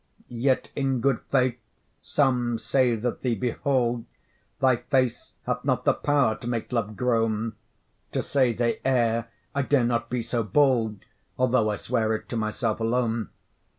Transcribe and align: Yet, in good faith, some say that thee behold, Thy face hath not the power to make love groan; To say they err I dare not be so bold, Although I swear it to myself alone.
Yet, 0.29 0.71
in 0.75 0.99
good 0.99 1.19
faith, 1.29 1.59
some 2.01 2.57
say 2.57 2.95
that 2.95 3.21
thee 3.21 3.35
behold, 3.35 4.05
Thy 4.59 4.77
face 4.77 5.33
hath 5.45 5.63
not 5.63 5.85
the 5.85 5.93
power 5.93 6.33
to 6.37 6.47
make 6.47 6.71
love 6.71 6.97
groan; 6.97 7.53
To 8.13 8.23
say 8.23 8.51
they 8.51 8.79
err 8.83 9.27
I 9.53 9.61
dare 9.61 9.83
not 9.85 10.09
be 10.09 10.23
so 10.23 10.41
bold, 10.41 11.05
Although 11.37 11.69
I 11.69 11.75
swear 11.75 12.15
it 12.15 12.27
to 12.29 12.35
myself 12.35 12.79
alone. 12.79 13.29